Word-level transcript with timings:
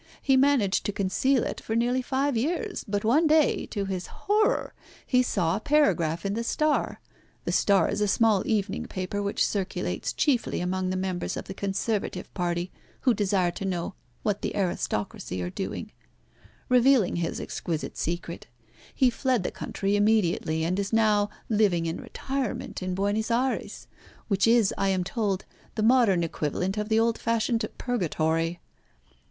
He 0.19 0.35
managed 0.35 0.83
to 0.87 0.91
conceal 0.91 1.43
it 1.43 1.61
for 1.61 1.75
nearly 1.75 2.01
five 2.01 2.35
years, 2.35 2.83
but 2.87 3.03
one 3.05 3.27
day, 3.27 3.67
to 3.67 3.85
his 3.85 4.07
horror, 4.07 4.73
he 5.05 5.21
saw 5.21 5.55
a 5.55 5.59
paragraph 5.59 6.25
in 6.25 6.33
the 6.33 6.43
Star 6.43 6.99
the 7.45 7.51
Star 7.51 7.87
is 7.87 8.01
a 8.01 8.07
small 8.07 8.41
evening 8.47 8.87
paper 8.87 9.21
which 9.21 9.45
circulates 9.45 10.11
chiefly 10.11 10.59
among 10.59 10.89
members 10.99 11.37
of 11.37 11.45
the 11.45 11.53
Conservative 11.53 12.33
party 12.33 12.71
who 13.01 13.13
desire 13.13 13.51
to 13.51 13.63
know 13.63 13.93
what 14.23 14.41
the 14.41 14.55
aristocracy 14.57 15.39
are 15.39 15.51
doing 15.51 15.91
revealing 16.67 17.17
his 17.17 17.39
exquisite 17.39 17.95
secret. 17.95 18.47
He 18.95 19.11
fled 19.11 19.43
the 19.43 19.51
country 19.51 19.95
immediately, 19.95 20.63
and 20.63 20.79
is 20.79 20.91
now 20.91 21.29
living 21.47 21.85
in 21.85 22.01
retirement 22.01 22.81
in 22.81 22.95
Buenos 22.95 23.29
Ayres, 23.29 23.85
which 24.29 24.47
is, 24.47 24.73
I 24.79 24.89
am 24.89 25.03
told, 25.03 25.45
the 25.75 25.83
modern 25.83 26.23
equivalent 26.23 26.75
of 26.75 26.89
the 26.89 26.99
old 26.99 27.19
fashioned 27.19 27.63
purgatory." 27.77 28.59